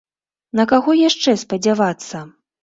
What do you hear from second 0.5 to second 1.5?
На каго яшчэ